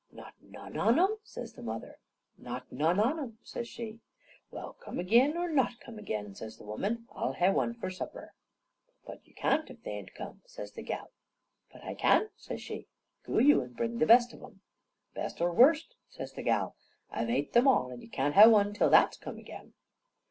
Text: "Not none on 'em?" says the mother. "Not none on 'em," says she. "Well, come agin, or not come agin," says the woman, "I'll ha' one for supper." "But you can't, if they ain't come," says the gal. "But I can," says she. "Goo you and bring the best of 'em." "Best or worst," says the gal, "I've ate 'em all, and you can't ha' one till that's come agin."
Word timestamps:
"Not 0.11 0.33
none 0.41 0.77
on 0.77 0.97
'em?" 0.99 1.19
says 1.23 1.53
the 1.53 1.61
mother. 1.61 1.99
"Not 2.35 2.71
none 2.71 2.99
on 2.99 3.19
'em," 3.19 3.37
says 3.43 3.67
she. 3.67 3.99
"Well, 4.49 4.73
come 4.79 4.97
agin, 4.99 5.37
or 5.37 5.47
not 5.47 5.79
come 5.79 5.99
agin," 5.99 6.33
says 6.33 6.57
the 6.57 6.63
woman, 6.65 7.07
"I'll 7.11 7.33
ha' 7.33 7.53
one 7.53 7.75
for 7.75 7.91
supper." 7.91 8.33
"But 9.05 9.21
you 9.27 9.35
can't, 9.35 9.69
if 9.69 9.83
they 9.83 9.91
ain't 9.91 10.15
come," 10.15 10.41
says 10.47 10.71
the 10.71 10.81
gal. 10.81 11.11
"But 11.71 11.83
I 11.83 11.93
can," 11.93 12.31
says 12.35 12.63
she. 12.63 12.87
"Goo 13.25 13.37
you 13.39 13.61
and 13.61 13.77
bring 13.77 13.99
the 13.99 14.07
best 14.07 14.33
of 14.33 14.41
'em." 14.41 14.61
"Best 15.13 15.39
or 15.39 15.53
worst," 15.53 15.93
says 16.09 16.33
the 16.33 16.41
gal, 16.41 16.75
"I've 17.11 17.29
ate 17.29 17.55
'em 17.55 17.67
all, 17.67 17.91
and 17.91 18.01
you 18.01 18.09
can't 18.09 18.33
ha' 18.33 18.49
one 18.49 18.73
till 18.73 18.89
that's 18.89 19.17
come 19.17 19.37
agin." 19.37 19.75